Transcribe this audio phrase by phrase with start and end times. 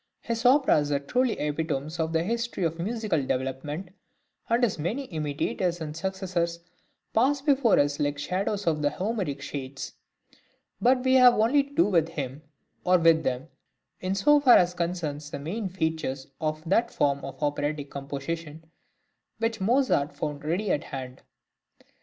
[0.21, 3.89] His operas are truly epitomes of the history of musical development,
[4.49, 6.59] and his many imitators and successors
[7.13, 9.93] pass before us like the shadows of the Homeric shades;
[10.81, 12.41] but we have only to do with him
[12.83, 13.49] or with them
[13.99, 18.65] in so far as concerns the main features of that form of operatic composition
[19.37, 21.21] which Mozart found ready to hand.